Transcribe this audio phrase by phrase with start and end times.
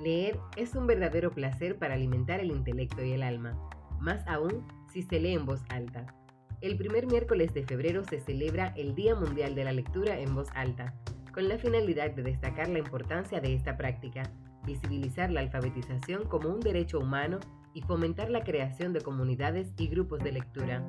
[0.00, 3.58] Leer es un verdadero placer para alimentar el intelecto y el alma,
[4.00, 6.14] más aún si se lee en voz alta.
[6.60, 10.48] El primer miércoles de febrero se celebra el Día Mundial de la Lectura en voz
[10.54, 10.94] alta,
[11.34, 14.22] con la finalidad de destacar la importancia de esta práctica,
[14.64, 17.40] visibilizar la alfabetización como un derecho humano
[17.74, 20.84] y fomentar la creación de comunidades y grupos de lectura.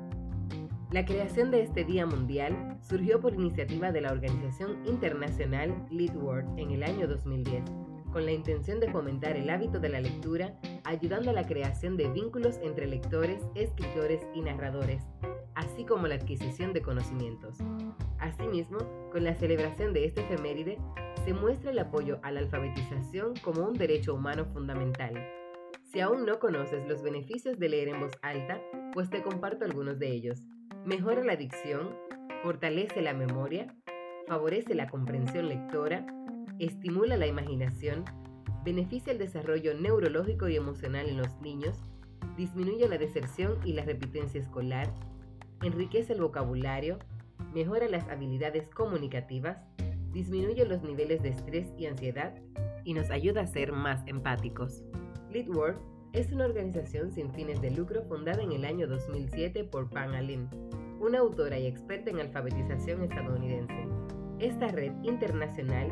[0.92, 6.70] La creación de este Día Mundial surgió por iniciativa de la organización internacional Leadword en
[6.70, 7.62] el año 2010
[8.10, 12.08] con la intención de fomentar el hábito de la lectura, ayudando a la creación de
[12.08, 15.02] vínculos entre lectores, escritores y narradores,
[15.54, 17.58] así como la adquisición de conocimientos.
[18.18, 18.78] Asimismo,
[19.10, 20.78] con la celebración de este efeméride,
[21.24, 25.14] se muestra el apoyo a la alfabetización como un derecho humano fundamental.
[25.84, 28.60] Si aún no conoces los beneficios de leer en voz alta,
[28.92, 30.40] pues te comparto algunos de ellos.
[30.84, 31.96] Mejora la dicción,
[32.42, 33.74] fortalece la memoria,
[34.26, 36.06] favorece la comprensión lectora,
[36.66, 38.04] estimula la imaginación,
[38.64, 41.82] beneficia el desarrollo neurológico y emocional en los niños,
[42.36, 44.92] disminuye la deserción y la repitencia escolar,
[45.62, 46.98] enriquece el vocabulario,
[47.54, 49.58] mejora las habilidades comunicativas,
[50.12, 52.34] disminuye los niveles de estrés y ansiedad
[52.84, 54.82] y nos ayuda a ser más empáticos.
[55.30, 55.76] Leadword
[56.12, 60.48] es una organización sin fines de lucro fundada en el año 2007 por Pam Allen,
[61.00, 63.86] una autora y experta en alfabetización estadounidense.
[64.40, 65.90] Esta red internacional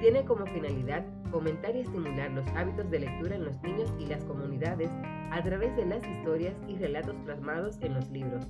[0.00, 4.24] tiene como finalidad fomentar y estimular los hábitos de lectura en los niños y las
[4.24, 4.90] comunidades
[5.30, 8.46] a través de las historias y relatos plasmados en los libros.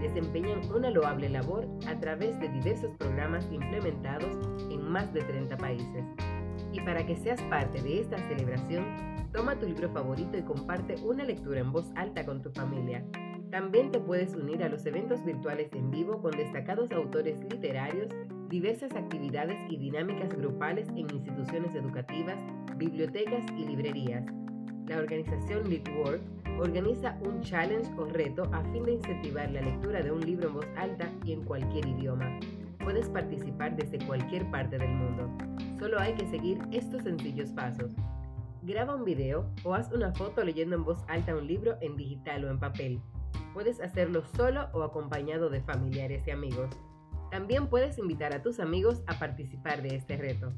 [0.00, 4.38] Desempeñan una loable labor a través de diversos programas implementados
[4.70, 6.04] en más de 30 países.
[6.72, 8.84] Y para que seas parte de esta celebración,
[9.32, 13.04] toma tu libro favorito y comparte una lectura en voz alta con tu familia.
[13.52, 18.08] También te puedes unir a los eventos virtuales en vivo con destacados autores literarios
[18.48, 22.38] diversas actividades y dinámicas grupales en instituciones educativas,
[22.78, 24.24] bibliotecas y librerías.
[24.86, 26.22] La organización LitWork
[26.60, 30.54] organiza un challenge o reto a fin de incentivar la lectura de un libro en
[30.54, 32.40] voz alta y en cualquier idioma.
[32.82, 35.30] Puedes participar desde cualquier parte del mundo.
[35.78, 37.92] Solo hay que seguir estos sencillos pasos.
[38.62, 42.46] Graba un video o haz una foto leyendo en voz alta un libro en digital
[42.46, 43.02] o en papel.
[43.52, 46.70] Puedes hacerlo solo o acompañado de familiares y amigos.
[47.30, 50.52] También puedes invitar a tus amigos a participar de este reto.